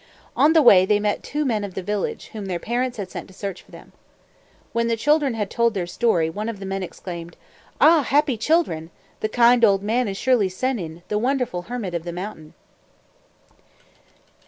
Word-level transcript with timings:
On 0.35 0.53
the 0.53 0.63
way, 0.63 0.83
they 0.83 0.99
met 0.99 1.21
two 1.21 1.45
men 1.45 1.63
of 1.63 1.75
the 1.75 1.83
village, 1.83 2.31
whom 2.33 2.47
their 2.47 2.57
parents 2.57 2.97
had 2.97 3.11
sent 3.11 3.27
to 3.27 3.35
search 3.35 3.61
for 3.61 3.69
them. 3.69 3.91
When 4.73 4.87
the 4.87 4.97
children 4.97 5.35
had 5.35 5.51
told 5.51 5.75
their 5.75 5.85
story, 5.85 6.27
one 6.27 6.49
of 6.49 6.59
the 6.59 6.65
men 6.65 6.81
exclaimed, 6.81 7.37
"Ah, 7.79 8.01
happy 8.01 8.35
children! 8.35 8.89
The 9.19 9.29
kind 9.29 9.63
old 9.63 9.83
man 9.83 10.07
is 10.07 10.17
surely 10.17 10.49
Sennin, 10.49 11.03
the 11.07 11.19
wonderful 11.19 11.61
Hermit 11.69 11.93
of 11.93 12.01
the 12.03 12.11
Mountain!" 12.13 12.55